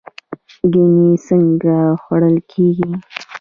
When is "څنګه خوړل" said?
1.27-2.35